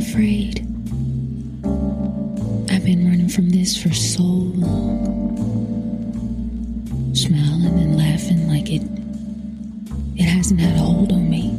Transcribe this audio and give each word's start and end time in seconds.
afraid. 0.00 0.60
I've 2.72 2.84
been 2.84 3.06
running 3.06 3.28
from 3.28 3.50
this 3.50 3.80
for 3.80 3.92
so 3.92 4.22
long. 4.22 5.36
Smiling 7.14 7.78
and 7.78 7.98
laughing 7.98 8.48
like 8.48 8.70
it 8.70 8.82
it 10.16 10.24
hasn't 10.24 10.60
had 10.60 10.76
a 10.76 10.78
hold 10.78 11.12
on 11.12 11.30
me. 11.30 11.50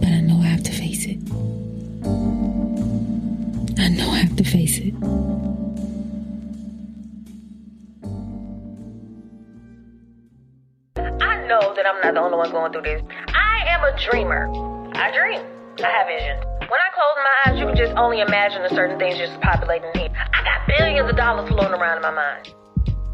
But 0.00 0.08
I 0.08 0.20
know 0.20 0.40
I 0.40 0.46
have 0.46 0.62
to 0.62 0.72
face 0.72 1.06
it. 1.06 1.18
I 3.78 3.88
know 3.88 4.10
I 4.10 4.18
have 4.24 4.36
to 4.36 4.44
face 4.44 4.78
it. 4.78 4.94
I 10.96 11.46
know 11.46 11.74
that 11.74 11.86
I'm 11.86 12.00
not 12.02 12.14
the 12.14 12.20
only 12.20 12.36
one 12.38 12.50
going 12.50 12.72
through 12.72 12.82
this. 12.82 13.02
I 13.28 13.64
am 13.68 13.84
a 13.84 13.98
dreamer. 14.10 14.69
I 15.00 15.08
dream. 15.16 15.40
I 15.80 15.88
have 15.96 16.12
visions. 16.12 16.44
When 16.68 16.76
I 16.76 16.92
close 16.92 17.16
my 17.24 17.36
eyes, 17.48 17.58
you 17.58 17.64
can 17.64 17.74
just 17.74 17.96
only 17.96 18.20
imagine 18.20 18.60
the 18.60 18.68
certain 18.68 18.98
things 18.98 19.16
just 19.16 19.32
populating 19.40 19.88
here. 19.96 20.12
I 20.12 20.44
got 20.44 20.68
billions 20.68 21.08
of 21.08 21.16
dollars 21.16 21.48
floating 21.48 21.72
around 21.72 21.96
in 21.96 22.02
my 22.04 22.12
mind. 22.12 22.52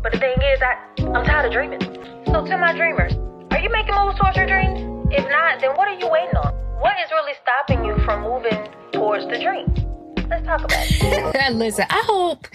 But 0.02 0.11
the 0.11 0.19
thing 0.19 0.34
is, 0.34 0.59
I, 0.66 0.75
I'm 1.14 1.23
tired 1.23 1.47
of 1.47 1.52
dreaming. 1.52 1.78
So 2.27 2.42
to 2.42 2.59
my 2.59 2.75
dreamers, 2.75 3.14
are 3.55 3.62
you 3.62 3.70
making 3.70 3.95
moves 3.95 4.19
towards 4.19 4.37
your 4.37 4.51
dreams? 4.51 4.83
If 5.14 5.30
not, 5.30 5.62
then 5.62 5.78
what 5.78 5.87
are 5.87 5.95
you 5.95 6.11
waiting 6.11 6.34
on? 6.34 6.59
What 6.83 6.98
is 6.98 7.06
really 7.14 7.38
stopping 7.38 7.87
you 7.87 7.95
from 8.03 8.27
moving 8.27 8.66
towards 8.91 9.23
the 9.30 9.39
dream? 9.39 9.70
Let's 10.29 10.45
talk 10.45 10.65
about 10.65 10.87
it. 10.91 11.53
Listen, 11.55 11.87
I 11.89 12.03
hope 12.05 12.48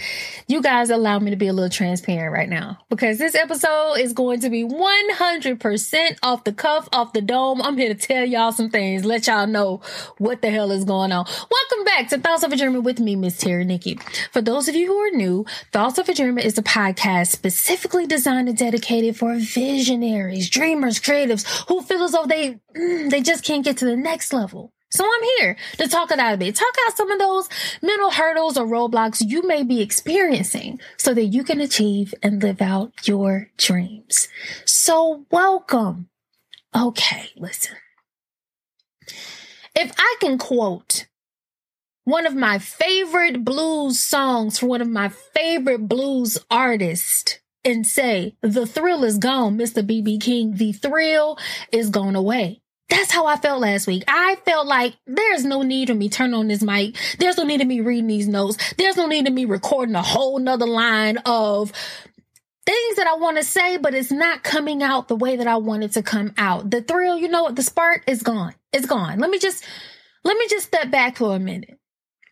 you 0.48 0.62
guys 0.62 0.90
allow 0.90 1.20
me 1.20 1.32
to 1.32 1.38
be 1.38 1.48
a 1.48 1.54
little 1.54 1.70
transparent 1.70 2.34
right 2.34 2.50
now 2.50 2.80
because 2.90 3.18
this 3.18 3.34
episode 3.34 3.94
is 3.94 4.12
going 4.12 4.42
to 4.42 4.50
be 4.50 4.66
100% 4.66 6.18
off 6.22 6.44
the 6.44 6.52
cuff, 6.52 6.90
off 6.92 7.14
the 7.14 7.22
dome. 7.22 7.62
I'm 7.62 7.78
here 7.78 7.94
to 7.94 7.96
tell 7.96 8.26
y'all 8.26 8.52
some 8.52 8.70
things, 8.70 9.06
let 9.06 9.28
y'all 9.28 9.48
know 9.48 9.80
what 10.18 10.42
the 10.42 10.50
hell 10.50 10.72
is 10.72 10.84
going 10.84 11.14
on. 11.14 11.26
Welcome 11.26 11.86
back 11.86 12.10
to 12.10 12.18
Thoughts 12.18 12.44
of 12.44 12.52
a 12.52 12.58
Dreamer 12.58 12.82
with 12.82 13.00
me, 13.00 13.16
Miss 13.16 13.42
Terri 13.42 13.66
Nikki. 13.66 13.98
For 14.34 14.42
those 14.42 14.68
of 14.68 14.76
you 14.76 14.88
who 14.88 14.98
are 14.98 15.12
new, 15.12 15.46
Thoughts 15.72 15.98
of 15.98 16.10
a 16.10 16.14
Dreamer 16.14 16.42
is 16.42 16.58
a 16.58 16.64
podcast 16.64 17.28
specifically 17.28 18.06
designed 18.06 18.50
and 18.50 18.58
dedicated 18.58 19.16
for 19.16 19.36
visionaries, 19.38 20.50
dreamers, 20.50 21.00
creatives 21.00 21.48
who 21.70 21.82
feel 21.82 22.04
as 22.04 22.12
though 22.12 22.26
they, 22.26 22.60
mm, 22.76 23.10
they 23.10 23.22
just 23.22 23.46
can't 23.46 23.64
get 23.64 23.78
to 23.78 23.86
the 23.86 23.96
next 23.96 24.34
level. 24.34 24.74
So 24.92 25.06
I'm 25.06 25.24
here 25.38 25.56
to 25.78 25.88
talk 25.88 26.12
it 26.12 26.20
out 26.20 26.34
a 26.34 26.38
bit, 26.38 26.56
talk 26.56 26.76
out 26.86 26.98
some 26.98 27.10
of 27.10 27.18
those 27.18 27.48
mental 27.82 28.12
hurdles 28.12 28.58
or 28.58 28.66
roadblocks 28.66 29.24
you 29.26 29.48
may 29.48 29.64
be 29.64 29.82
experiencing 29.82 30.82
so 30.98 31.14
that 31.14 31.26
you 31.26 31.44
can 31.46 31.62
achieve 31.62 32.14
and 32.22 32.44
live 32.44 32.62
out 32.62 33.08
your 33.08 33.50
dreams. 33.58 34.28
So 34.66 35.26
welcome. 35.32 36.10
Okay, 36.76 37.30
listen. 37.38 37.76
If 39.76 39.94
I 39.98 40.16
can 40.20 40.38
quote 40.38 41.08
one 42.04 42.26
of 42.26 42.36
my 42.36 42.60
favorite 42.60 43.46
blues 43.46 44.00
songs 44.00 44.60
from 44.60 44.70
one 44.70 44.82
of 44.82 44.90
my 44.90 45.08
favorite 45.08 45.88
blues 45.88 46.38
artists 46.50 47.40
and 47.64 47.88
say, 47.88 48.36
the 48.42 48.66
thrill 48.66 49.04
is 49.04 49.18
gone, 49.18 49.58
Mr. 49.58 49.86
BB 49.86 50.20
King, 50.20 50.56
the 50.56 50.74
thrill 50.74 51.38
is 51.72 51.90
gone 51.90 52.16
away. 52.16 52.61
That's 52.92 53.10
how 53.10 53.26
I 53.26 53.38
felt 53.38 53.62
last 53.62 53.88
week. 53.88 54.04
I 54.06 54.36
felt 54.44 54.68
like 54.68 54.96
there's 55.08 55.46
no 55.46 55.62
need 55.62 55.90
of 55.90 55.96
me 55.96 56.10
turning 56.10 56.34
on 56.34 56.50
this 56.50 56.62
mic. 56.62 56.98
There's 57.20 57.38
no 57.38 57.46
need 57.46 57.62
of 57.62 57.68
me 57.68 57.80
reading 57.80 58.08
these 58.08 58.28
notes. 58.28 58.74
There's 58.74 58.98
no 58.98 59.08
need 59.08 59.26
of 59.28 59.34
me 59.34 59.46
recording 59.46 59.96
a 59.96 60.02
whole 60.02 60.40
nother 60.40 60.68
line 60.68 61.18
of 61.26 61.72
things 62.66 62.96
that 62.98 63.08
I 63.08 63.16
want 63.16 63.38
to 63.38 63.44
say, 63.44 63.78
but 63.78 63.96
it's 63.96 64.12
not 64.12 64.44
coming 64.44 64.84
out 64.84 65.08
the 65.08 65.16
way 65.16 65.38
that 65.38 65.48
I 65.48 65.56
want 65.56 65.84
it 65.84 65.94
to 65.94 66.04
come 66.04 66.34
out. 66.38 66.70
The 66.70 66.82
thrill, 66.82 67.18
you 67.18 67.30
know 67.30 67.44
what? 67.44 67.56
The 67.56 67.64
spark 67.64 68.04
is 68.08 68.24
gone. 68.24 68.56
It's 68.74 68.88
gone. 68.88 69.20
Let 69.20 69.30
me 69.30 69.40
just, 69.40 69.64
let 70.26 70.38
me 70.38 70.48
just 70.50 70.68
step 70.68 70.92
back 70.92 71.16
for 71.16 71.34
a 71.34 71.40
minute. 71.40 71.80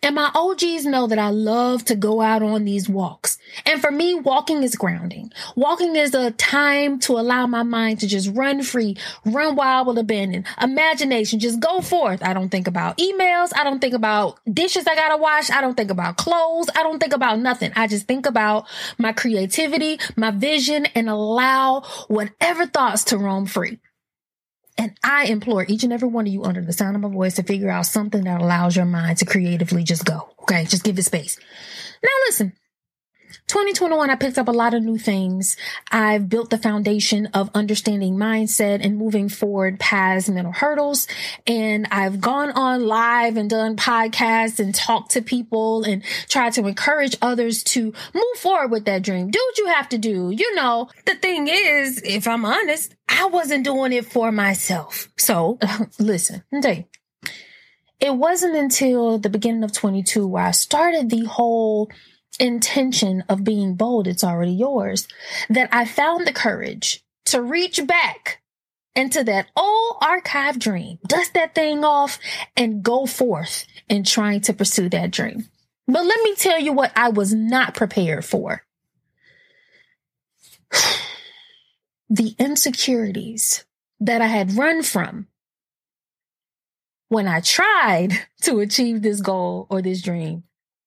And 0.01 0.15
my 0.15 0.31
OGs 0.33 0.85
know 0.85 1.07
that 1.07 1.19
I 1.19 1.29
love 1.29 1.83
to 1.85 1.95
go 1.95 2.21
out 2.21 2.41
on 2.41 2.63
these 2.63 2.87
walks. 2.87 3.37
And 3.65 3.81
for 3.81 3.91
me, 3.91 4.15
walking 4.15 4.63
is 4.63 4.75
grounding. 4.75 5.33
Walking 5.57 5.97
is 5.97 6.13
a 6.13 6.31
time 6.31 6.99
to 7.01 7.19
allow 7.19 7.47
my 7.47 7.63
mind 7.63 7.99
to 7.99 8.07
just 8.07 8.33
run 8.33 8.63
free, 8.63 8.95
run 9.25 9.57
wild 9.57 9.87
with 9.87 9.97
abandon, 9.97 10.45
imagination, 10.61 11.39
just 11.39 11.59
go 11.59 11.81
forth. 11.81 12.23
I 12.23 12.33
don't 12.33 12.49
think 12.49 12.67
about 12.67 12.97
emails. 12.97 13.51
I 13.53 13.65
don't 13.65 13.79
think 13.79 13.93
about 13.93 14.39
dishes 14.51 14.87
I 14.87 14.95
gotta 14.95 15.17
wash. 15.17 15.49
I 15.49 15.59
don't 15.59 15.75
think 15.75 15.91
about 15.91 16.15
clothes. 16.15 16.69
I 16.75 16.83
don't 16.83 16.99
think 16.99 17.13
about 17.13 17.39
nothing. 17.39 17.73
I 17.75 17.87
just 17.87 18.07
think 18.07 18.25
about 18.25 18.67
my 18.97 19.11
creativity, 19.11 19.99
my 20.15 20.31
vision, 20.31 20.85
and 20.95 21.09
allow 21.09 21.81
whatever 22.07 22.65
thoughts 22.65 23.03
to 23.05 23.17
roam 23.17 23.45
free. 23.45 23.79
And 24.79 24.97
I 25.03 25.25
implore 25.25 25.65
each 25.67 25.83
and 25.83 25.91
every 25.91 26.07
one 26.07 26.25
of 26.25 26.31
you 26.31 26.45
under 26.45 26.61
the 26.61 26.71
sound 26.71 26.95
of 26.95 27.01
my 27.01 27.09
voice 27.09 27.35
to 27.35 27.43
figure 27.43 27.69
out 27.69 27.85
something 27.85 28.23
that 28.23 28.39
allows 28.39 28.77
your 28.77 28.85
mind 28.85 29.17
to 29.17 29.25
creatively 29.25 29.83
just 29.83 30.05
go. 30.05 30.29
Okay. 30.43 30.63
Just 30.63 30.85
give 30.85 30.97
it 30.97 31.03
space. 31.03 31.37
Now 32.01 32.09
listen, 32.27 32.53
2021, 33.47 34.09
I 34.09 34.15
picked 34.15 34.37
up 34.37 34.47
a 34.47 34.51
lot 34.51 34.73
of 34.73 34.83
new 34.83 34.97
things. 34.97 35.57
I've 35.91 36.29
built 36.29 36.49
the 36.49 36.57
foundation 36.57 37.27
of 37.27 37.49
understanding 37.53 38.15
mindset 38.15 38.83
and 38.83 38.97
moving 38.97 39.29
forward 39.29 39.79
past 39.79 40.29
mental 40.29 40.53
hurdles. 40.53 41.07
And 41.47 41.87
I've 41.91 42.21
gone 42.21 42.51
on 42.51 42.85
live 42.85 43.37
and 43.37 43.49
done 43.49 43.75
podcasts 43.75 44.59
and 44.59 44.73
talked 44.73 45.11
to 45.11 45.21
people 45.21 45.83
and 45.83 46.03
tried 46.27 46.53
to 46.53 46.67
encourage 46.67 47.17
others 47.21 47.63
to 47.63 47.93
move 48.13 48.37
forward 48.37 48.71
with 48.71 48.85
that 48.85 49.03
dream. 49.03 49.29
Do 49.29 49.39
what 49.39 49.57
you 49.57 49.67
have 49.67 49.89
to 49.89 49.97
do. 49.97 50.31
You 50.31 50.55
know, 50.55 50.89
the 51.05 51.15
thing 51.15 51.47
is, 51.47 52.01
if 52.03 52.27
I'm 52.27 52.45
honest, 52.45 52.95
I 53.07 53.25
wasn't 53.25 53.65
doing 53.65 53.93
it 53.93 54.05
for 54.05 54.31
myself. 54.31 55.09
So 55.17 55.57
listen, 55.99 56.43
you. 56.51 56.87
It 57.99 58.15
wasn't 58.15 58.55
until 58.55 59.17
the 59.17 59.29
beginning 59.29 59.63
of 59.63 59.73
22 59.73 60.25
where 60.25 60.45
I 60.45 60.51
started 60.51 61.09
the 61.09 61.25
whole 61.25 61.91
intention 62.39 63.23
of 63.29 63.43
being 63.43 63.75
bold, 63.75 64.07
it's 64.07 64.23
already 64.23 64.53
yours, 64.53 65.07
that 65.49 65.69
I 65.71 65.85
found 65.85 66.25
the 66.25 66.33
courage 66.33 67.03
to 67.25 67.41
reach 67.41 67.85
back 67.85 68.41
into 68.95 69.23
that 69.23 69.47
old 69.55 69.97
archive 70.01 70.59
dream, 70.59 70.99
dust 71.07 71.33
that 71.33 71.55
thing 71.55 71.83
off, 71.83 72.19
and 72.57 72.83
go 72.83 73.05
forth 73.05 73.65
in 73.87 74.03
trying 74.03 74.41
to 74.41 74.53
pursue 74.53 74.89
that 74.89 75.11
dream. 75.11 75.47
But 75.87 76.05
let 76.05 76.21
me 76.23 76.35
tell 76.35 76.59
you 76.59 76.73
what 76.73 76.91
I 76.95 77.09
was 77.09 77.33
not 77.33 77.75
prepared 77.75 78.25
for 78.25 78.63
the 82.09 82.35
insecurities 82.37 83.65
that 83.99 84.21
I 84.21 84.27
had 84.27 84.53
run 84.53 84.83
from 84.83 85.27
when 87.09 87.27
I 87.27 87.41
tried 87.41 88.13
to 88.43 88.59
achieve 88.59 89.01
this 89.01 89.21
goal 89.21 89.67
or 89.69 89.81
this 89.81 90.01
dream 90.01 90.43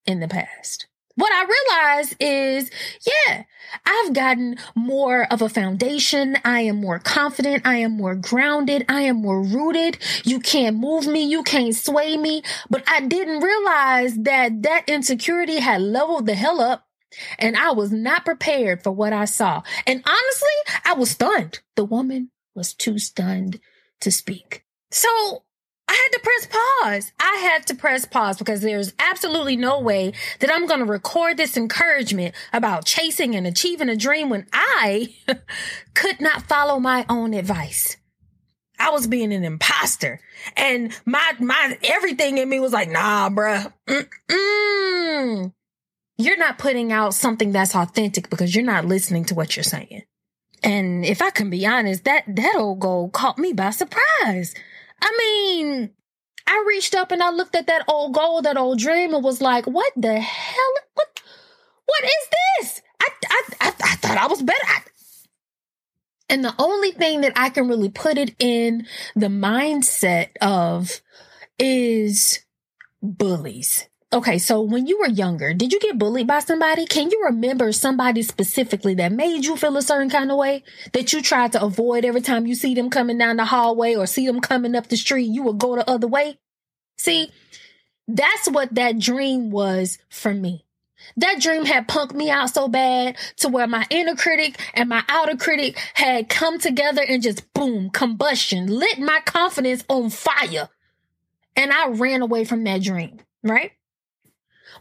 in 0.06 0.20
the 0.20 0.28
past 0.28 0.86
what 1.14 1.32
I 1.32 1.44
realize 1.44 2.16
is, 2.20 2.70
yeah, 3.06 3.44
I've 3.84 4.12
gotten 4.12 4.56
more 4.74 5.26
of 5.30 5.42
a 5.42 5.48
foundation. 5.48 6.36
I 6.44 6.60
am 6.60 6.76
more 6.76 6.98
confident. 6.98 7.66
I 7.66 7.76
am 7.76 7.96
more 7.96 8.14
grounded. 8.14 8.84
I 8.88 9.02
am 9.02 9.16
more 9.16 9.42
rooted. 9.42 9.98
You 10.24 10.40
can't 10.40 10.76
move 10.76 11.06
me. 11.06 11.24
You 11.24 11.42
can't 11.42 11.74
sway 11.74 12.16
me. 12.16 12.42
But 12.70 12.84
I 12.86 13.00
didn't 13.00 13.40
realize 13.40 14.16
that 14.18 14.62
that 14.62 14.84
insecurity 14.88 15.60
had 15.60 15.82
leveled 15.82 16.26
the 16.26 16.34
hell 16.34 16.60
up 16.60 16.86
and 17.38 17.56
I 17.56 17.72
was 17.72 17.92
not 17.92 18.24
prepared 18.24 18.82
for 18.82 18.90
what 18.90 19.12
I 19.12 19.24
saw. 19.26 19.62
And 19.86 20.02
honestly, 20.04 20.80
I 20.84 20.94
was 20.94 21.10
stunned. 21.10 21.60
The 21.76 21.84
woman 21.84 22.30
was 22.54 22.74
too 22.74 22.98
stunned 22.98 23.60
to 24.00 24.10
speak. 24.10 24.64
So 24.90 25.44
I 25.92 25.94
had 25.94 26.12
to 26.12 26.20
press 26.20 26.47
pause. 26.47 27.12
I 27.20 27.36
had 27.42 27.66
to 27.66 27.75
press 27.75 28.06
pause 28.06 28.38
because 28.38 28.62
there's 28.62 28.94
absolutely 28.98 29.58
no 29.58 29.78
way 29.78 30.14
that 30.41 30.50
I'm 30.50 30.66
going 30.66 30.80
to 30.80 30.86
record 30.86 31.36
this 31.36 31.58
encouragement 31.58 32.34
about 32.50 32.86
chasing 32.86 33.34
and 33.34 33.47
achieving 33.47 33.91
a 33.91 33.97
dream 33.97 34.30
when 34.30 34.47
I 34.54 35.14
could 35.94 36.19
not 36.19 36.48
follow 36.48 36.80
my 36.80 37.04
own 37.10 37.34
advice. 37.34 37.98
I 38.78 38.88
was 38.88 39.06
being 39.06 39.34
an 39.34 39.44
imposter 39.44 40.20
and 40.56 40.98
my, 41.04 41.34
my, 41.39 41.78
everything 41.84 42.39
in 42.39 42.48
me 42.48 42.59
was 42.59 42.72
like, 42.72 42.89
nah, 42.89 43.28
bruh. 43.28 43.71
Mm-mm. 43.86 45.53
You're 46.16 46.39
not 46.39 46.56
putting 46.56 46.91
out 46.91 47.12
something 47.12 47.53
that's 47.53 47.77
authentic 47.77 48.30
because 48.30 48.54
you're 48.54 48.65
not 48.65 48.86
listening 48.86 49.27
to 49.27 49.34
what 49.34 49.56
you're 49.56 49.62
saying. 49.62 50.04
And 50.62 51.04
if 51.04 51.21
I 51.21 51.28
can 51.28 51.50
be 51.50 51.66
honest, 51.66 52.04
that, 52.04 52.24
that 52.34 52.54
old 52.56 52.80
goal 52.80 53.10
caught 53.10 53.36
me 53.36 53.53
by 53.53 53.71
surprise. 53.71 54.54
I 55.03 55.10
mean, 55.19 55.91
I 56.47 56.65
reached 56.66 56.95
up 56.95 57.10
and 57.10 57.22
I 57.22 57.31
looked 57.31 57.57
at 57.57 57.66
that 57.66 57.84
old 57.89 58.15
goal, 58.15 58.43
that 58.43 58.57
old 58.57 58.78
dream, 58.78 59.15
and 59.15 59.25
was 59.25 59.41
like, 59.41 59.66
"What 59.66 59.93
the 59.97 60.21
hell? 60.21 60.72
What? 60.95 61.22
What 61.87 62.04
is 62.04 62.28
this? 62.60 62.83
I 63.01 63.09
I 63.28 63.43
I, 63.60 63.66
I 63.69 63.97
thought 63.97 64.16
I 64.16 64.27
was 64.28 64.43
better." 64.43 64.65
I, 64.66 64.83
and 66.28 66.45
the 66.45 66.54
only 66.59 66.93
thing 66.93 67.21
that 67.21 67.34
I 67.37 67.51
can 67.51 67.69
really 67.69 67.91
put 67.91 68.16
it 68.16 68.34
in 68.39 68.87
the 69.15 69.27
mindset 69.27 70.28
of 70.41 71.03
is 71.59 72.41
bullies. 73.03 73.89
Okay, 74.12 74.38
so 74.38 74.60
when 74.60 74.86
you 74.86 74.98
were 74.98 75.09
younger, 75.09 75.54
did 75.54 75.72
you 75.72 75.80
get 75.80 75.98
bullied 75.98 76.26
by 76.26 76.41
somebody? 76.41 76.86
Can 76.86 77.10
you 77.10 77.24
remember 77.24 77.72
somebody 77.72 78.22
specifically 78.22 78.94
that 78.94 79.12
made 79.12 79.44
you 79.44 79.56
feel 79.56 79.76
a 79.76 79.82
certain 79.82 80.10
kind 80.10 80.30
of 80.30 80.36
way 80.36 80.64
that 80.92 81.12
you 81.12 81.22
tried 81.22 81.53
to 81.53 81.62
avoid 81.62 82.04
every 82.04 82.20
time 82.20 82.47
you 82.47 82.54
see 82.54 82.74
them 82.74 82.91
coming 82.91 83.18
down 83.18 83.36
the 83.36 83.44
hallway 83.44 83.94
or 83.94 84.06
see 84.06 84.26
them 84.26 84.41
coming 84.41 84.74
up 84.74 84.88
the 84.88 84.97
street? 84.97 85.24
You 85.24 85.42
would 85.44 85.59
go 85.59 85.76
the 85.76 85.88
other 85.88 86.06
way. 86.06 86.38
See, 86.98 87.30
that's 88.06 88.48
what 88.50 88.74
that 88.74 88.98
dream 88.98 89.50
was 89.50 89.98
for 90.09 90.34
me. 90.34 90.65
That 91.16 91.41
dream 91.41 91.65
had 91.65 91.88
punked 91.88 92.15
me 92.15 92.30
out 92.30 92.50
so 92.50 92.68
bad 92.68 93.16
to 93.38 93.48
where 93.48 93.66
my 93.66 93.86
inner 93.91 94.15
critic 94.15 94.60
and 94.74 94.88
my 94.88 95.03
outer 95.08 95.36
critic 95.36 95.76
had 95.94 96.28
come 96.28 96.58
together 96.58 97.03
and 97.06 97.22
just 97.22 97.53
boom, 97.54 97.91
combustion, 97.91 98.66
lit 98.66 98.98
my 99.00 99.20
confidence 99.24 99.84
on 99.88 100.10
fire. 100.10 100.68
And 101.56 101.72
I 101.72 101.88
ran 101.88 102.22
away 102.22 102.44
from 102.44 102.65
that 102.65 102.82
dream, 102.82 103.18
right? 103.42 103.72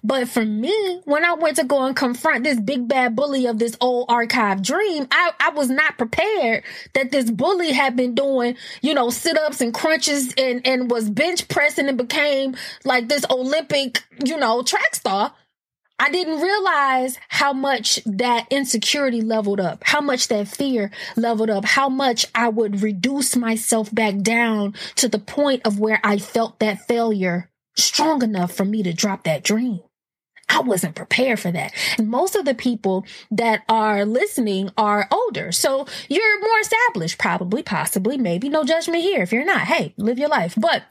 But 0.04 0.28
for 0.28 0.44
me, 0.44 1.02
when 1.06 1.24
I 1.24 1.34
went 1.34 1.58
to 1.58 1.64
go 1.64 1.86
and 1.86 1.96
confront 1.96 2.44
this 2.44 2.60
big 2.60 2.88
bad 2.88 3.16
bully 3.16 3.46
of 3.46 3.60
this 3.60 3.78
old 3.80 4.08
archive 4.10 4.64
dream, 4.64 5.08
I, 5.12 5.32
I 5.40 5.50
was 5.50 5.70
not 5.70 5.98
prepared 5.98 6.64
that 6.94 7.12
this 7.12 7.30
bully 7.30 7.72
had 7.72 7.96
been 7.96 8.16
doing, 8.16 8.58
you 8.82 8.96
know, 8.96 9.12
sit 9.12 9.38
ups 9.38 9.62
and 9.62 9.74
crunches 9.74 10.34
and, 10.38 10.66
and 10.66 10.90
was 10.90 11.10
bench 11.10 11.48
pressing 11.48 11.88
and 11.88 11.98
became 11.98 12.56
like 12.84 13.10
this 13.10 13.26
Olympic, 13.30 14.04
you 14.26 14.38
know, 14.38 14.64
track 14.64 14.96
star. 14.96 15.34
I 16.00 16.10
didn't 16.10 16.42
realize 16.42 17.20
how 17.30 17.54
much 17.54 18.00
that 18.08 18.48
insecurity 18.50 19.22
leveled 19.22 19.60
up, 19.60 19.84
how 19.84 20.02
much 20.02 20.30
that 20.30 20.48
fear 20.48 20.90
leveled 21.16 21.52
up, 21.52 21.64
how 21.64 21.90
much 21.90 22.26
I 22.34 22.50
would 22.50 22.82
reduce 22.82 23.36
myself 23.36 23.94
back 23.94 24.18
down 24.18 24.74
to 24.96 25.08
the 25.08 25.20
point 25.20 25.62
of 25.64 25.80
where 25.80 26.00
I 26.04 26.18
felt 26.18 26.58
that 26.58 26.88
failure 26.88 27.52
strong 27.76 28.24
enough 28.24 28.52
for 28.52 28.66
me 28.66 28.82
to 28.82 28.94
drop 28.94 29.26
that 29.26 29.44
dream. 29.44 29.82
I 30.52 30.62
wasn't 30.62 30.96
prepared 30.96 31.40
for 31.40 31.52
that. 31.52 31.74
And 31.98 32.10
most 32.10 32.36
of 32.36 32.46
the 32.46 32.54
people 32.54 33.06
that 33.32 33.64
are 33.70 34.06
listening 34.06 34.70
are 34.78 35.08
older. 35.12 35.52
So 35.52 35.88
you're 36.10 36.42
more 36.42 36.60
established, 36.60 37.18
probably, 37.18 37.64
possibly, 37.64 38.18
maybe. 38.18 38.50
No 38.50 38.64
judgment 38.64 39.04
here. 39.04 39.22
If 39.22 39.32
you're 39.32 39.46
not, 39.46 39.62
hey, 39.62 39.94
live 39.98 40.20
your 40.20 40.30
life. 40.30 40.56
But 40.58 40.84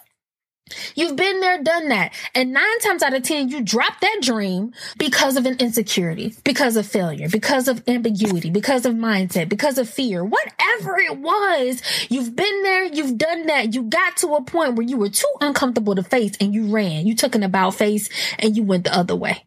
You've 0.94 1.16
been 1.16 1.40
there, 1.40 1.62
done 1.62 1.88
that. 1.88 2.12
And 2.34 2.52
nine 2.52 2.78
times 2.80 3.02
out 3.02 3.14
of 3.14 3.22
10, 3.22 3.48
you 3.48 3.62
drop 3.62 4.00
that 4.00 4.18
dream 4.22 4.72
because 4.98 5.36
of 5.36 5.46
an 5.46 5.56
insecurity, 5.58 6.34
because 6.44 6.76
of 6.76 6.86
failure, 6.86 7.28
because 7.28 7.68
of 7.68 7.82
ambiguity, 7.88 8.50
because 8.50 8.86
of 8.86 8.94
mindset, 8.94 9.48
because 9.48 9.78
of 9.78 9.88
fear, 9.88 10.24
whatever 10.24 10.96
it 10.98 11.18
was. 11.18 11.82
You've 12.08 12.36
been 12.36 12.62
there, 12.62 12.84
you've 12.84 13.18
done 13.18 13.46
that. 13.46 13.74
You 13.74 13.84
got 13.84 14.16
to 14.18 14.34
a 14.34 14.42
point 14.42 14.76
where 14.76 14.86
you 14.86 14.96
were 14.96 15.08
too 15.08 15.32
uncomfortable 15.40 15.94
to 15.96 16.02
face 16.02 16.32
and 16.40 16.54
you 16.54 16.66
ran. 16.66 17.06
You 17.06 17.14
took 17.16 17.34
an 17.34 17.42
about 17.42 17.74
face 17.74 18.08
and 18.38 18.56
you 18.56 18.62
went 18.62 18.84
the 18.84 18.96
other 18.96 19.16
way. 19.16 19.44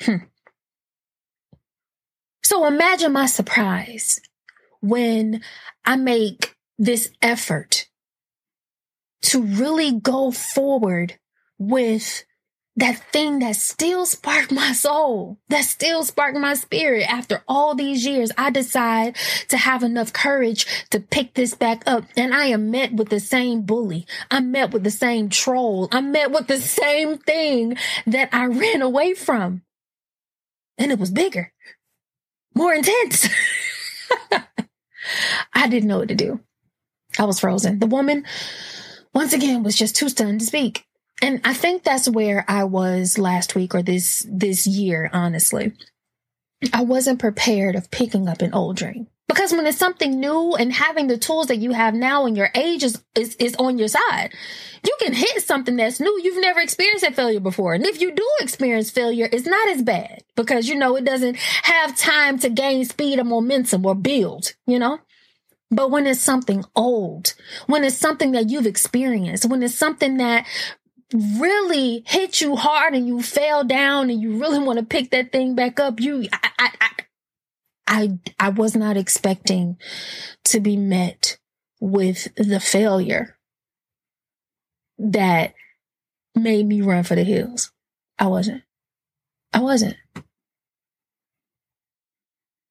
Hmm. 0.00 0.16
So 2.42 2.66
imagine 2.66 3.12
my 3.12 3.26
surprise 3.26 4.20
when 4.80 5.42
I 5.84 5.96
make 5.96 6.54
this 6.78 7.10
effort 7.22 7.88
to 9.22 9.42
really 9.42 9.98
go 9.98 10.30
forward 10.30 11.18
with 11.58 12.24
that 12.76 12.98
thing 13.12 13.38
that 13.38 13.56
still 13.56 14.04
sparked 14.04 14.52
my 14.52 14.72
soul, 14.72 15.38
that 15.48 15.64
still 15.64 16.04
sparked 16.04 16.38
my 16.38 16.54
spirit. 16.54 17.10
After 17.12 17.42
all 17.48 17.74
these 17.74 18.04
years, 18.04 18.30
I 18.36 18.50
decide 18.50 19.16
to 19.48 19.56
have 19.56 19.82
enough 19.82 20.12
courage 20.12 20.66
to 20.90 21.00
pick 21.00 21.34
this 21.34 21.54
back 21.54 21.82
up. 21.86 22.04
And 22.16 22.34
I 22.34 22.46
am 22.46 22.70
met 22.70 22.92
with 22.92 23.08
the 23.08 23.20
same 23.20 23.62
bully. 23.62 24.06
I'm 24.30 24.52
met 24.52 24.72
with 24.72 24.84
the 24.84 24.90
same 24.90 25.28
troll. 25.28 25.88
I'm 25.92 26.12
met 26.12 26.30
with 26.30 26.46
the 26.46 26.60
same 26.60 27.18
thing 27.18 27.76
that 28.06 28.28
I 28.32 28.46
ran 28.62 28.82
away 28.82 29.14
from 29.14 29.62
and 30.78 30.92
it 30.92 30.98
was 30.98 31.10
bigger, 31.10 31.52
more 32.54 32.74
intense. 32.74 33.28
I 35.54 35.68
didn't 35.68 35.88
know 35.88 35.98
what 35.98 36.08
to 36.08 36.14
do. 36.14 36.40
I 37.18 37.24
was 37.24 37.40
frozen. 37.40 37.78
The 37.78 37.86
woman, 37.86 38.24
once 39.14 39.32
again, 39.32 39.62
was 39.62 39.76
just 39.76 39.96
too 39.96 40.08
stunned 40.08 40.40
to 40.40 40.46
speak. 40.46 40.86
And 41.22 41.40
I 41.44 41.54
think 41.54 41.82
that's 41.82 42.08
where 42.08 42.44
I 42.48 42.64
was 42.64 43.18
last 43.18 43.54
week 43.54 43.74
or 43.74 43.82
this 43.82 44.26
this 44.28 44.66
year, 44.66 45.10
honestly. 45.12 45.72
I 46.72 46.82
wasn't 46.82 47.20
prepared 47.20 47.76
of 47.76 47.90
picking 47.90 48.28
up 48.28 48.42
an 48.42 48.52
old 48.52 48.76
dream. 48.76 49.06
Because 49.26 49.52
when 49.52 49.66
it's 49.66 49.78
something 49.78 50.20
new 50.20 50.54
and 50.54 50.72
having 50.72 51.06
the 51.06 51.16
tools 51.16 51.46
that 51.46 51.56
you 51.56 51.72
have 51.72 51.94
now 51.94 52.26
and 52.26 52.36
your 52.36 52.50
age 52.54 52.82
is, 52.82 53.02
is, 53.14 53.34
is 53.36 53.56
on 53.56 53.78
your 53.78 53.88
side, 53.88 54.30
you 54.84 54.94
can 55.00 55.14
hit 55.14 55.42
something 55.42 55.76
that's 55.76 55.98
new. 55.98 56.20
You've 56.22 56.40
never 56.40 56.60
experienced 56.60 57.04
that 57.04 57.14
failure 57.14 57.40
before. 57.40 57.72
And 57.72 57.86
if 57.86 58.02
you 58.02 58.12
do 58.12 58.28
experience 58.40 58.90
failure, 58.90 59.28
it's 59.32 59.46
not 59.46 59.68
as 59.70 59.82
bad 59.82 60.22
because, 60.36 60.68
you 60.68 60.74
know, 60.74 60.96
it 60.96 61.04
doesn't 61.04 61.36
have 61.36 61.96
time 61.96 62.38
to 62.40 62.50
gain 62.50 62.84
speed 62.84 63.18
or 63.18 63.24
momentum 63.24 63.86
or 63.86 63.94
build, 63.94 64.52
you 64.66 64.78
know? 64.78 64.98
But 65.70 65.90
when 65.90 66.06
it's 66.06 66.20
something 66.20 66.64
old, 66.76 67.34
when 67.66 67.82
it's 67.82 67.96
something 67.96 68.32
that 68.32 68.50
you've 68.50 68.66
experienced, 68.66 69.46
when 69.46 69.62
it's 69.62 69.74
something 69.74 70.18
that 70.18 70.46
really 71.12 72.02
hit 72.06 72.40
you 72.40 72.56
hard 72.56 72.94
and 72.94 73.06
you 73.06 73.22
fell 73.22 73.64
down 73.64 74.10
and 74.10 74.20
you 74.20 74.38
really 74.38 74.58
want 74.58 74.78
to 74.78 74.84
pick 74.84 75.10
that 75.10 75.32
thing 75.32 75.54
back 75.54 75.80
up, 75.80 75.98
you, 76.00 76.28
I, 76.32 76.50
I, 76.58 76.90
I 77.86 78.18
I, 78.38 78.48
was 78.48 78.74
not 78.74 78.96
expecting 78.96 79.76
to 80.44 80.60
be 80.60 80.76
met 80.76 81.38
with 81.80 82.34
the 82.36 82.60
failure 82.60 83.36
that 84.98 85.54
made 86.34 86.66
me 86.66 86.80
run 86.80 87.04
for 87.04 87.14
the 87.14 87.24
hills. 87.24 87.72
I 88.18 88.26
wasn't. 88.26 88.62
I 89.52 89.60
wasn't. 89.60 89.96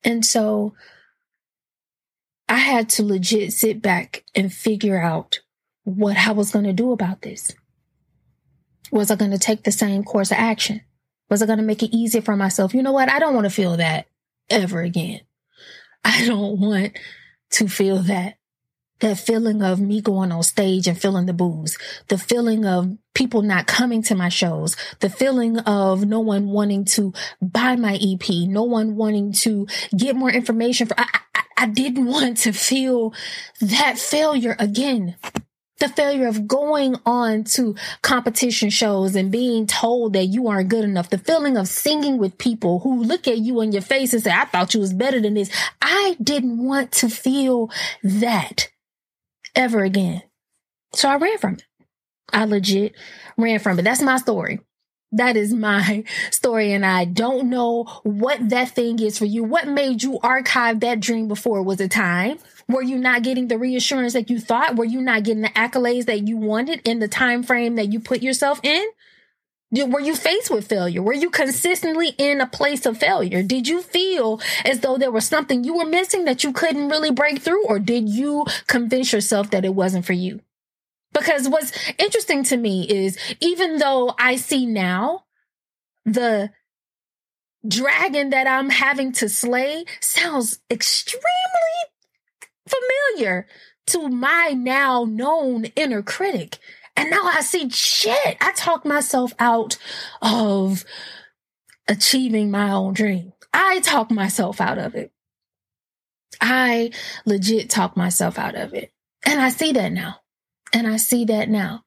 And 0.04 0.26
so 0.26 0.74
I 2.50 2.58
had 2.58 2.90
to 2.90 3.04
legit 3.04 3.54
sit 3.54 3.82
back 3.82 4.24
and 4.36 4.52
figure 4.54 5.02
out 5.02 5.40
what 5.84 6.18
I 6.18 6.32
was 6.32 6.52
going 6.52 6.66
to 6.66 6.74
do 6.74 6.92
about 6.92 7.22
this. 7.22 7.54
Was 8.92 9.10
I 9.10 9.16
going 9.16 9.32
to 9.32 9.40
take 9.40 9.64
the 9.64 9.72
same 9.72 10.04
course 10.04 10.32
of 10.32 10.38
action? 10.38 10.82
Was 11.30 11.42
I 11.42 11.46
going 11.46 11.58
to 11.58 11.64
make 11.64 11.84
it 11.84 11.96
easier 11.96 12.22
for 12.22 12.36
myself? 12.36 12.74
You 12.74 12.84
know 12.84 12.92
what? 12.92 13.10
I 13.10 13.20
don't 13.20 13.34
want 13.34 13.46
to 13.46 13.50
feel 13.50 13.78
that 13.78 14.08
ever 14.50 14.82
again. 14.82 15.22
I 16.04 16.26
don't 16.26 16.60
want 16.60 16.98
to 17.52 17.68
feel 17.68 18.00
that. 18.00 18.36
That 19.00 19.18
feeling 19.18 19.62
of 19.62 19.82
me 19.82 20.00
going 20.00 20.32
on 20.32 20.44
stage 20.44 20.88
and 20.88 20.98
feeling 20.98 21.26
the 21.26 21.34
booze, 21.34 21.78
the 22.08 22.18
feeling 22.18 22.66
of 22.66 22.96
people 23.14 23.42
not 23.42 23.68
coming 23.68 24.02
to 24.04 24.16
my 24.16 24.30
shows, 24.30 24.78
the 25.02 25.10
feeling 25.10 25.60
of 25.60 26.06
no 26.06 26.22
one 26.22 26.48
wanting 26.48 26.86
to 26.86 27.12
buy 27.42 27.76
my 27.76 27.96
EP, 27.96 28.30
no 28.48 28.64
one 28.64 28.96
wanting 28.96 29.34
to 29.34 29.68
get 29.98 30.16
more 30.16 30.32
information. 30.32 30.88
For, 30.88 30.98
I, 30.98 31.20
I, 31.36 31.42
I 31.58 31.66
didn't 31.66 32.06
want 32.06 32.38
to 32.40 32.54
feel 32.54 33.14
that 33.60 33.98
failure 33.98 34.56
again 34.58 35.16
the 35.84 35.90
failure 35.90 36.28
of 36.28 36.48
going 36.48 36.96
on 37.06 37.44
to 37.44 37.76
competition 38.02 38.70
shows 38.70 39.16
and 39.16 39.30
being 39.32 39.68
told 39.68 40.14
that 40.14 40.26
you 40.26 40.48
aren't 40.48 40.70
good 40.70 40.86
enough, 40.86 41.10
the 41.10 41.18
feeling 41.18 41.58
of 41.58 41.68
singing 41.68 42.18
with 42.18 42.38
people 42.38 42.80
who 42.80 43.04
look 43.04 43.28
at 43.28 43.40
you 43.40 43.60
in 43.60 43.74
your 43.74 43.82
face 43.82 44.14
and 44.14 44.24
say, 44.24 44.32
I 44.32 44.46
thought 44.46 44.74
you 44.74 44.80
was 44.80 44.94
better 44.94 45.20
than 45.20 45.34
this. 45.34 45.52
I 45.82 46.16
didn't 46.24 46.58
want 46.58 46.94
to 46.94 47.10
feel 47.10 47.70
that 48.02 48.70
ever 49.56 49.84
again. 49.84 50.24
So 50.94 51.10
I 51.10 51.18
ran 51.18 51.38
from 51.38 51.56
it. 51.56 51.66
I 52.32 52.46
legit 52.46 52.96
ran 53.38 53.60
from 53.60 53.78
it. 53.78 53.82
That's 53.82 54.02
my 54.02 54.16
story. 54.16 54.62
That 55.12 55.36
is 55.36 55.54
my 55.54 56.06
story. 56.32 56.72
And 56.72 56.86
I 56.86 57.04
don't 57.04 57.50
know 57.50 57.84
what 58.04 58.50
that 58.50 58.70
thing 58.70 59.00
is 59.00 59.18
for 59.20 59.26
you. 59.26 59.44
What 59.44 59.68
made 59.68 60.02
you 60.02 60.18
archive 60.24 60.80
that 60.80 61.02
dream 61.02 61.28
before? 61.28 61.60
It 61.60 61.64
was 61.64 61.82
it 61.82 61.92
time? 61.92 62.40
Were 62.68 62.82
you 62.82 62.98
not 62.98 63.24
getting 63.24 63.48
the 63.48 63.58
reassurance 63.58 64.14
that 64.14 64.30
you 64.30 64.40
thought? 64.40 64.76
Were 64.76 64.86
you 64.86 65.02
not 65.02 65.24
getting 65.24 65.42
the 65.42 65.50
accolades 65.50 66.06
that 66.06 66.28
you 66.28 66.38
wanted 66.38 66.82
in 66.88 67.00
the 67.00 67.08
time 67.08 67.44
frame 67.44 67.76
that 67.76 67.92
you 67.92 68.00
put 68.00 68.22
yourself 68.22 68.60
in? 68.64 68.86
Were 69.72 70.00
you 70.00 70.16
faced 70.16 70.52
with 70.52 70.68
failure? 70.68 71.02
Were 71.02 71.14
you 71.14 71.32
consistently 71.32 72.10
in 72.20 72.42
a 72.42 72.48
place 72.48 72.86
of 72.86 72.98
failure? 73.00 73.42
Did 73.42 73.68
you 73.68 73.82
feel 73.82 74.40
as 74.64 74.82
though 74.82 74.98
there 74.98 75.12
was 75.12 75.28
something 75.28 75.64
you 75.64 75.76
were 75.76 75.86
missing 75.86 76.26
that 76.26 76.44
you 76.44 76.54
couldn't 76.54 76.90
really 76.90 77.12
break 77.12 77.42
through? 77.42 77.66
Or 77.66 77.80
did 77.80 78.08
you 78.08 78.46
convince 78.68 79.12
yourself 79.12 79.50
that 79.50 79.66
it 79.66 79.74
wasn't 79.74 80.06
for 80.06 80.14
you? 80.14 80.42
Because 81.12 81.50
what's 81.50 81.72
interesting 81.98 82.44
to 82.46 82.58
me 82.58 82.88
is 82.88 83.18
even 83.40 83.78
though 83.78 84.14
I 84.20 84.36
see 84.36 84.66
now 84.66 85.26
the 86.06 86.52
dragon 87.68 88.30
that 88.30 88.46
I'm 88.46 88.70
having 88.70 89.12
to 89.14 89.30
slay 89.30 89.86
sounds 90.02 90.60
extremely 90.70 91.24
familiar 92.74 93.48
to 93.88 94.10
my 94.10 94.54
now 94.56 95.06
known 95.06 95.66
inner 95.76 96.02
critic. 96.02 96.60
And 96.96 97.10
now 97.10 97.24
I 97.24 97.42
see 97.42 97.70
shit. 97.70 98.38
I 98.40 98.52
talked 98.54 98.86
myself 98.86 99.34
out 99.40 99.78
of 100.22 100.86
achieving 101.88 102.52
my 102.52 102.72
own 102.72 102.94
dream. 102.94 103.34
I 103.54 103.80
talked 103.82 104.12
myself 104.12 104.62
out 104.62 104.78
of 104.78 104.96
it. 104.96 105.12
I 106.40 106.92
legit 107.26 107.70
talked 107.70 107.98
myself 107.98 108.38
out 108.38 108.56
of 108.56 108.74
it. 108.74 108.92
And 109.26 109.40
I 109.40 109.50
see 109.50 109.72
that 109.74 109.92
now. 109.92 110.18
And 110.72 110.88
I 110.88 110.98
see 110.98 111.26
that 111.26 111.50
now. 111.50 111.84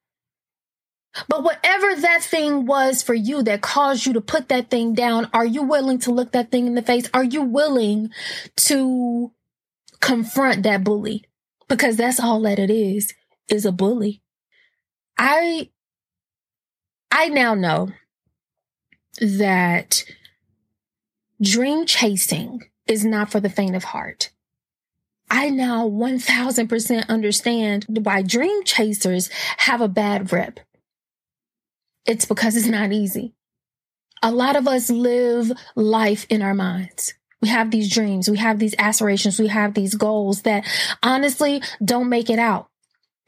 But 1.28 1.42
whatever 1.42 1.94
that 1.94 2.22
thing 2.22 2.66
was 2.66 3.02
for 3.02 3.14
you 3.14 3.42
that 3.44 3.62
caused 3.62 4.06
you 4.06 4.12
to 4.14 4.20
put 4.20 4.48
that 4.48 4.70
thing 4.70 4.94
down, 4.94 5.30
are 5.32 5.46
you 5.46 5.62
willing 5.62 5.98
to 6.00 6.12
look 6.12 6.32
that 6.32 6.50
thing 6.50 6.66
in 6.66 6.74
the 6.74 6.82
face? 6.82 7.08
Are 7.14 7.24
you 7.24 7.42
willing 7.42 8.10
to 8.56 9.32
confront 10.00 10.62
that 10.62 10.84
bully? 10.84 11.24
Because 11.68 11.96
that's 11.96 12.20
all 12.20 12.40
that 12.42 12.58
it 12.58 12.70
is, 12.70 13.12
is 13.48 13.64
a 13.64 13.72
bully. 13.72 14.22
I, 15.18 15.70
I 17.10 17.28
now 17.28 17.54
know 17.54 17.92
that 19.20 20.04
dream 21.40 21.86
chasing 21.86 22.62
is 22.86 23.04
not 23.04 23.30
for 23.30 23.40
the 23.40 23.50
faint 23.50 23.74
of 23.74 23.84
heart. 23.84 24.30
I 25.30 25.50
now 25.50 25.88
1000% 25.88 27.08
understand 27.08 27.86
why 27.88 28.22
dream 28.22 28.62
chasers 28.64 29.28
have 29.58 29.80
a 29.80 29.88
bad 29.88 30.32
rep. 30.32 30.60
It's 32.04 32.24
because 32.24 32.54
it's 32.56 32.68
not 32.68 32.92
easy. 32.92 33.34
A 34.22 34.30
lot 34.30 34.56
of 34.56 34.68
us 34.68 34.88
live 34.88 35.50
life 35.74 36.26
in 36.30 36.42
our 36.42 36.54
minds. 36.54 37.14
We 37.42 37.48
have 37.48 37.70
these 37.70 37.92
dreams, 37.92 38.30
we 38.30 38.38
have 38.38 38.58
these 38.58 38.74
aspirations, 38.78 39.38
we 39.38 39.48
have 39.48 39.74
these 39.74 39.94
goals 39.94 40.42
that 40.42 40.66
honestly 41.02 41.62
don't 41.84 42.08
make 42.08 42.30
it 42.30 42.38
out 42.38 42.68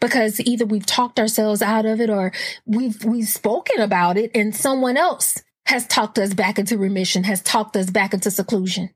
because 0.01 0.41
either 0.41 0.65
we've 0.65 0.87
talked 0.87 1.19
ourselves 1.19 1.61
out 1.61 1.85
of 1.85 2.01
it 2.01 2.09
or 2.09 2.33
we've 2.65 3.05
we've 3.05 3.29
spoken 3.29 3.81
about 3.81 4.17
it 4.17 4.31
and 4.35 4.55
someone 4.55 4.97
else 4.97 5.43
has 5.69 5.87
talked 5.87 6.19
us 6.19 6.33
back 6.33 6.59
into 6.59 6.79
remission, 6.79 7.25
has 7.25 7.43
talked 7.43 7.77
us 7.77 7.91
back 7.91 8.15
into 8.15 8.31
seclusion. 8.31 8.89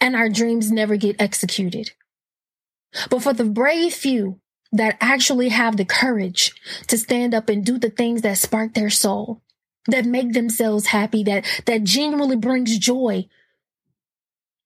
And 0.00 0.16
our 0.16 0.28
dreams 0.28 0.72
never 0.72 0.96
get 0.96 1.20
executed. 1.20 1.92
But 3.08 3.22
for 3.22 3.32
the 3.32 3.44
brave 3.44 3.94
few 3.94 4.40
that 4.72 4.96
actually 5.00 5.50
have 5.50 5.76
the 5.76 5.84
courage 5.84 6.52
to 6.88 6.98
stand 6.98 7.34
up 7.34 7.48
and 7.48 7.64
do 7.64 7.78
the 7.78 7.88
things 7.88 8.22
that 8.22 8.38
spark 8.38 8.74
their 8.74 8.90
soul, 8.90 9.42
that 9.86 10.04
make 10.04 10.32
themselves 10.32 10.86
happy, 10.86 11.22
that, 11.22 11.44
that 11.66 11.84
genuinely 11.84 12.36
brings 12.36 12.76
joy, 12.76 13.26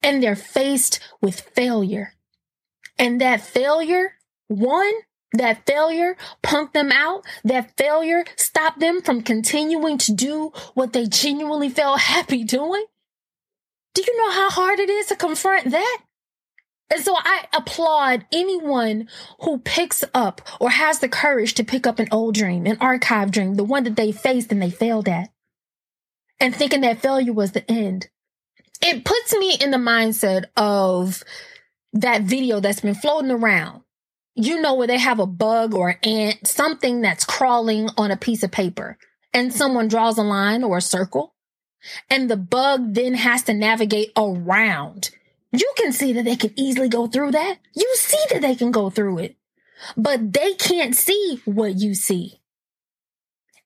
and 0.03 0.23
they're 0.23 0.37
faced 0.37 1.01
with 1.21 1.41
failure. 1.41 2.15
And 2.99 3.21
that 3.21 3.41
failure, 3.41 4.15
one, 4.49 4.93
that 5.33 5.67
failure 5.67 6.17
punked 6.43 6.73
them 6.73 6.93
out. 6.93 7.25
That 7.45 7.77
failure 7.77 8.25
stopped 8.37 8.81
them 8.81 9.03
from 9.03 9.23
continuing 9.23 9.99
to 9.99 10.13
do 10.13 10.53
what 10.75 10.93
they 10.93 11.07
genuinely 11.07 11.69
felt 11.69 12.01
happy 12.01 12.45
doing. 12.45 12.85
Do 13.95 14.03
you 14.07 14.19
know 14.19 14.31
how 14.31 14.51
hard 14.51 14.79
it 14.79 14.91
is 14.91 15.07
to 15.07 15.17
confront 15.17 15.71
that? 15.71 15.99
And 16.93 17.03
so 17.03 17.17
I 17.17 17.47
applaud 17.55 18.27
anyone 18.33 19.09
who 19.41 19.59
picks 19.59 20.05
up 20.13 20.43
or 20.61 20.69
has 20.69 20.99
the 20.99 21.09
courage 21.09 21.55
to 21.55 21.65
pick 21.65 21.87
up 21.87 21.99
an 21.99 22.09
old 22.13 22.35
dream, 22.35 22.67
an 22.67 22.77
archive 22.81 23.31
dream, 23.31 23.55
the 23.55 23.65
one 23.65 23.85
that 23.85 23.97
they 23.97 24.13
faced 24.13 24.53
and 24.53 24.61
they 24.61 24.71
failed 24.71 25.09
at, 25.09 25.31
and 26.39 26.55
thinking 26.55 26.83
that 26.83 27.01
failure 27.01 27.33
was 27.33 27.53
the 27.53 27.71
end. 27.71 28.09
It 28.83 29.05
puts 29.05 29.35
me 29.37 29.57
in 29.61 29.71
the 29.71 29.79
mindset 29.79 30.47
of 30.57 31.23
that 31.93 32.23
video 32.23 32.61
that's 32.61 32.81
been 32.81 32.95
floating 32.95 33.31
around 33.31 33.83
you 34.35 34.61
know, 34.61 34.75
where 34.75 34.87
they 34.87 34.99
have 34.99 35.21
a 35.21 35.27
bug 35.27 35.75
or 35.75 35.91
an 35.91 35.99
ant, 36.03 36.47
something 36.47 37.03
that's 37.03 37.25
crawling 37.25 37.89
on 37.99 38.11
a 38.11 38.17
piece 38.17 38.43
of 38.43 38.51
paper, 38.51 38.97
and 39.35 39.53
someone 39.53 39.89
draws 39.89 40.19
a 40.19 40.23
line 40.23 40.65
or 40.65 40.79
a 40.79 40.83
circle, 40.83 41.35
and 42.09 42.31
the 42.31 42.37
bug 42.37 42.95
then 42.95 43.15
has 43.15 43.43
to 43.45 43.55
navigate 43.55 44.11
around. 44.17 45.11
You 45.53 45.71
can 45.77 45.93
see 45.93 46.15
that 46.15 46.25
they 46.25 46.37
can 46.37 46.53
easily 46.57 46.89
go 46.89 47.07
through 47.07 47.33
that. 47.33 47.59
You 47.75 47.93
see 47.97 48.25
that 48.31 48.41
they 48.41 48.55
can 48.55 48.71
go 48.71 48.89
through 48.89 49.19
it, 49.19 49.37
but 49.97 50.33
they 50.33 50.55
can't 50.55 50.97
see 50.97 51.43
what 51.45 51.77
you 51.77 51.95
see. 51.95 52.41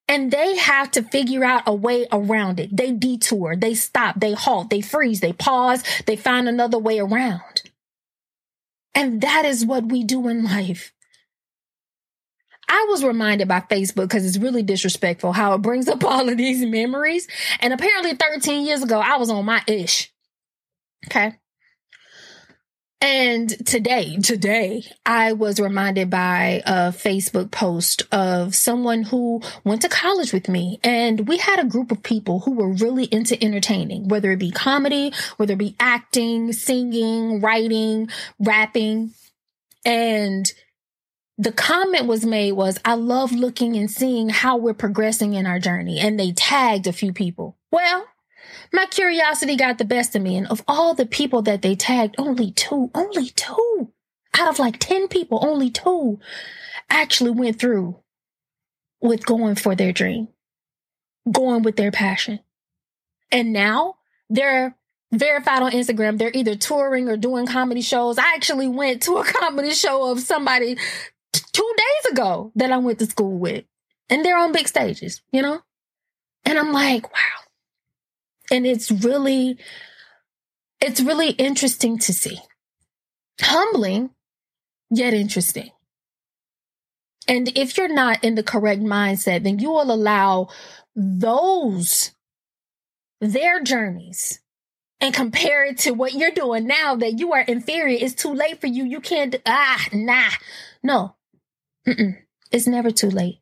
And 0.09 0.31
they 0.31 0.57
have 0.57 0.91
to 0.93 1.03
figure 1.03 1.45
out 1.45 1.65
a 1.67 1.75
way 1.75 2.07
around 2.13 2.61
it. 2.61 2.77
They 2.77 2.93
detour, 2.93 3.57
they 3.57 3.75
stop, 3.75 4.21
they 4.21 4.35
halt, 4.35 4.71
they 4.71 4.81
freeze, 4.81 5.21
they 5.21 5.33
pause, 5.33 5.83
they 6.07 6.15
find 6.15 6.49
another 6.49 6.79
way 6.79 7.01
around. 7.01 7.63
And 8.95 9.21
that 9.21 9.45
is 9.45 9.67
what 9.67 9.87
we 9.87 10.05
do 10.05 10.29
in 10.29 10.45
life. 10.45 10.93
I 12.69 12.87
was 12.89 13.05
reminded 13.05 13.49
by 13.49 13.61
Facebook 13.61 14.09
because 14.09 14.27
it's 14.27 14.39
really 14.39 14.63
disrespectful 14.63 15.33
how 15.33 15.55
it 15.55 15.63
brings 15.63 15.89
up 15.89 16.05
all 16.05 16.29
of 16.29 16.37
these 16.37 16.65
memories. 16.65 17.27
And 17.61 17.73
apparently 17.73 18.15
13 18.15 18.65
years 18.65 18.83
ago, 18.83 18.99
I 18.99 19.17
was 19.17 19.31
on 19.31 19.45
my 19.45 19.63
ish. 19.67 20.13
Okay. 21.07 21.37
And 23.09 23.65
today, 23.65 24.17
today, 24.17 24.83
I 25.07 25.33
was 25.35 25.61
reminded 25.61 26.11
by 26.11 26.61
a 26.67 26.91
Facebook 26.91 27.53
post 27.53 28.03
of 28.11 28.57
someone 28.57 29.05
who 29.05 29.43
went 29.63 29.83
to 29.83 29.89
college 29.89 30.33
with 30.33 30.49
me. 30.49 30.81
And 30.83 31.29
we 31.29 31.39
had 31.39 31.61
a 31.61 31.69
group 31.69 31.93
of 31.93 32.03
people 32.03 32.41
who 32.41 32.51
were 32.51 32.73
really 32.73 33.05
into 33.05 33.41
entertaining, 33.41 34.09
whether 34.09 34.33
it 34.33 34.41
be 34.41 34.51
comedy, 34.51 35.13
whether 35.37 35.53
it 35.53 35.59
be 35.59 35.77
acting, 35.79 36.53
singing, 36.53 37.41
writing, 37.41 38.09
rapping. 38.41 39.13
And 39.85 40.53
the 41.39 41.53
comment 41.53 42.07
was 42.07 42.27
made 42.27 42.53
was, 42.53 42.81
I 42.85 42.95
love 42.95 43.31
looking 43.31 43.77
and 43.77 43.89
seeing 43.89 44.31
how 44.31 44.57
we're 44.57 44.75
progressing 44.75 45.35
in 45.35 45.47
our 45.47 45.61
journey. 45.61 46.01
And 46.01 46.19
they 46.19 46.33
tagged 46.33 46.89
a 46.89 46.93
few 46.93 47.13
people. 47.13 47.57
Well, 47.71 48.05
my 48.73 48.87
curiosity 48.87 49.57
got 49.57 49.79
the 49.79 49.85
best 49.85 50.17
of 50.17 50.23
me. 50.23 50.37
And 50.37 50.47
of 50.47 50.63
all 50.67 50.95
the 50.95 51.07
people 51.07 51.43
that 51.43 51.63
they 51.63 51.75
tagged, 51.75 52.17
only 52.19 52.53
two, 52.53 52.91
only 52.95 53.31
two 53.31 53.93
out 54.39 54.49
of 54.49 54.59
like 54.59 54.79
10 54.79 55.09
people, 55.09 55.39
only 55.43 55.71
two 55.71 56.19
actually 56.91 57.31
went 57.31 57.59
through 57.59 57.99
with 59.01 59.25
going 59.27 59.55
for 59.55 59.75
their 59.75 59.93
dream, 59.93 60.29
going 61.31 61.63
with 61.63 61.77
their 61.77 61.91
passion. 61.91 62.41
And 63.31 63.53
now 63.53 63.97
they're 64.31 64.77
verified 65.13 65.63
on 65.63 65.73
Instagram. 65.73 66.19
They're 66.19 66.31
either 66.35 66.57
touring 66.57 67.09
or 67.09 67.17
doing 67.17 67.47
comedy 67.47 67.83
shows. 67.83 68.19
I 68.19 68.35
actually 68.35 68.69
went 68.69 69.03
to 69.03 69.19
a 69.19 69.25
comedy 69.25 69.71
show 69.71 70.11
of 70.11 70.21
somebody 70.21 70.77
t- 71.33 71.43
two 71.53 71.75
days 71.77 72.13
ago 72.13 72.53
that 72.57 72.73
I 72.73 72.79
went 72.79 72.99
to 73.01 73.07
school 73.07 73.39
with, 73.39 73.65
and 74.09 74.25
they're 74.25 74.39
on 74.39 74.53
big 74.53 74.69
stages, 74.69 75.23
you 75.33 75.43
know? 75.43 75.61
And 76.45 76.59
I'm 76.59 76.73
like, 76.73 77.13
wow, 77.13 77.46
and 78.51 78.67
it's 78.67 78.91
really, 78.91 79.59
it's 80.81 81.01
really 81.01 81.31
interesting 81.31 81.99
to 81.99 82.13
see. 82.13 82.39
Humbling, 83.41 84.11
yet 84.91 85.15
interesting. 85.15 85.71
And 87.29 87.49
if 87.57 87.77
you're 87.77 87.93
not 87.93 88.23
in 88.23 88.37
the 88.37 88.43
correct 88.43 88.81
mindset, 88.81 89.43
then 89.43 89.59
you 89.59 89.71
will 89.71 89.93
allow 89.93 90.49
those, 90.95 92.13
their 93.21 93.61
journeys, 93.61 94.41
and 95.01 95.13
compare 95.13 95.65
it 95.65 95.79
to 95.79 95.91
what 95.93 96.15
you're 96.15 96.31
doing 96.31 96.67
now 96.67 96.97
that 96.97 97.19
you 97.19 97.33
are 97.33 97.41
inferior. 97.41 97.99
It's 98.01 98.15
too 98.15 98.33
late 98.33 98.61
for 98.61 98.69
you. 98.69 98.85
You 98.85 99.01
can't, 99.01 99.35
ah, 99.45 99.87
nah. 99.93 100.31
No, 100.83 101.17
Mm-mm. 101.87 102.17
it's 102.53 102.67
never 102.67 102.91
too 102.91 103.11
late. 103.11 103.41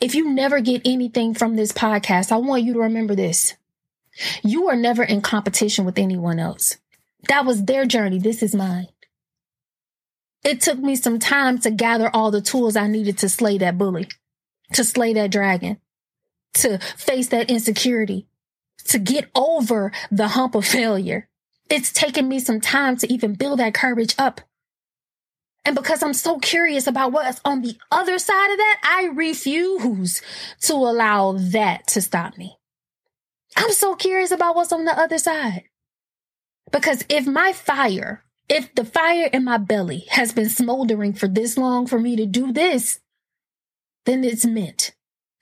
If 0.00 0.14
you 0.14 0.30
never 0.30 0.60
get 0.60 0.82
anything 0.84 1.34
from 1.34 1.56
this 1.56 1.72
podcast, 1.72 2.30
I 2.30 2.36
want 2.36 2.62
you 2.62 2.74
to 2.74 2.80
remember 2.80 3.14
this. 3.14 3.54
You 4.42 4.68
are 4.68 4.76
never 4.76 5.02
in 5.02 5.20
competition 5.20 5.84
with 5.84 5.98
anyone 5.98 6.38
else. 6.38 6.78
That 7.28 7.44
was 7.44 7.64
their 7.64 7.86
journey. 7.86 8.18
This 8.18 8.42
is 8.42 8.54
mine. 8.54 8.88
It 10.44 10.60
took 10.60 10.78
me 10.78 10.94
some 10.94 11.18
time 11.18 11.58
to 11.60 11.70
gather 11.70 12.10
all 12.12 12.30
the 12.30 12.42
tools 12.42 12.76
I 12.76 12.86
needed 12.86 13.18
to 13.18 13.28
slay 13.28 13.56
that 13.58 13.78
bully, 13.78 14.08
to 14.74 14.84
slay 14.84 15.14
that 15.14 15.30
dragon, 15.30 15.78
to 16.54 16.78
face 16.96 17.28
that 17.28 17.50
insecurity, 17.50 18.26
to 18.88 18.98
get 18.98 19.30
over 19.34 19.90
the 20.10 20.28
hump 20.28 20.54
of 20.54 20.66
failure. 20.66 21.28
It's 21.70 21.92
taken 21.92 22.28
me 22.28 22.40
some 22.40 22.60
time 22.60 22.98
to 22.98 23.10
even 23.10 23.34
build 23.34 23.58
that 23.58 23.72
courage 23.72 24.14
up. 24.18 24.42
And 25.64 25.74
because 25.74 26.02
I'm 26.02 26.12
so 26.12 26.38
curious 26.38 26.86
about 26.86 27.12
what's 27.12 27.40
on 27.42 27.62
the 27.62 27.78
other 27.90 28.18
side 28.18 28.50
of 28.50 28.58
that, 28.58 28.80
I 28.84 29.08
refuse 29.14 30.20
to 30.60 30.74
allow 30.74 31.32
that 31.32 31.86
to 31.88 32.02
stop 32.02 32.36
me. 32.36 32.58
I'm 33.56 33.72
so 33.72 33.94
curious 33.94 34.30
about 34.30 34.56
what's 34.56 34.72
on 34.72 34.84
the 34.84 34.98
other 34.98 35.18
side. 35.18 35.64
Because 36.72 37.04
if 37.08 37.26
my 37.26 37.52
fire, 37.52 38.24
if 38.48 38.74
the 38.74 38.84
fire 38.84 39.28
in 39.32 39.44
my 39.44 39.58
belly 39.58 40.06
has 40.10 40.32
been 40.32 40.48
smoldering 40.48 41.12
for 41.12 41.28
this 41.28 41.56
long 41.56 41.86
for 41.86 41.98
me 41.98 42.16
to 42.16 42.26
do 42.26 42.52
this, 42.52 43.00
then 44.06 44.24
it's 44.24 44.44
meant. 44.44 44.92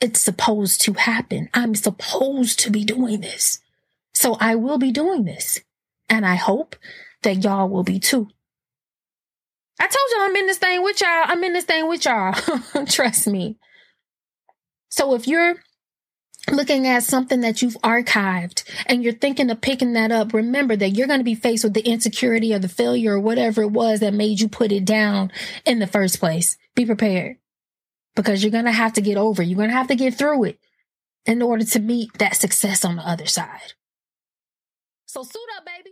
It's 0.00 0.21
supposed 0.21 0.81
to 0.83 0.95
happen. 0.95 1.49
I'm 1.54 1.75
supposed 1.75 2.59
to 2.61 2.71
be 2.71 2.85
doing 2.85 3.21
this. 3.21 3.61
So 4.14 4.37
I 4.40 4.57
will 4.57 4.78
be 4.78 4.92
doing 4.92 5.25
this. 5.25 5.61
And 6.09 6.26
I 6.26 6.35
hope 6.35 6.76
that 7.23 7.45
y'all 7.45 7.69
will 7.69 7.85
be 7.85 7.99
too. 7.99 8.28
I 9.81 9.87
told 9.87 10.11
y'all 10.11 10.26
I'm 10.28 10.37
in 10.37 10.47
this 10.47 10.59
thing 10.59 10.83
with 10.83 11.00
y'all. 11.00 11.25
I'm 11.25 11.42
in 11.45 11.52
this 11.54 11.64
thing 11.64 11.88
with 11.88 12.04
y'all. 12.04 12.35
Trust 12.87 13.26
me. 13.26 13.59
So 14.90 15.14
if 15.14 15.26
you're 15.26 15.57
looking 16.50 16.87
at 16.87 17.04
something 17.04 17.40
that 17.42 17.62
you've 17.62 17.76
archived 17.82 18.64
and 18.87 19.04
you're 19.04 19.12
thinking 19.12 19.50
of 19.50 19.61
picking 19.61 19.92
that 19.94 20.11
up, 20.11 20.32
remember 20.34 20.76
that 20.76 20.90
you're 20.90 21.06
going 21.06 21.20
to 21.20 21.25
be 21.25 21.34
faced 21.34 21.64
with 21.64 21.75
the 21.75 21.87
insecurity 21.88 22.52
or 22.52 22.58
the 22.58 22.68
failure 22.68 23.14
or 23.14 23.20
whatever 23.20 23.62
it 23.62 23.70
was 23.70 24.00
that 24.00 24.14
made 24.14 24.40
you 24.40 24.49
put 24.49 24.72
it 24.72 24.84
down 24.84 25.30
in 25.64 25.78
the 25.78 25.87
first 25.87 26.18
place. 26.20 26.56
Be 26.75 26.84
prepared. 26.87 27.37
because 28.14 28.42
you're 28.42 28.50
going 28.52 28.66
to 28.66 28.72
have 28.72 28.92
to 28.94 29.00
get 29.00 29.16
over. 29.16 29.42
You're 29.42 29.56
going 29.56 29.70
to 29.70 29.76
have 29.76 29.88
to 29.88 29.94
get 29.96 30.14
through 30.14 30.44
it 30.44 30.58
in 31.26 31.40
order 31.42 31.64
to 31.64 31.78
meet 31.78 32.12
that 32.18 32.37
success 32.37 32.84
on 32.84 32.96
the 32.96 33.08
other 33.08 33.26
side. 33.26 33.75
So 35.06 35.22
suit 35.22 35.42
up, 35.56 35.64
baby. 35.66 35.90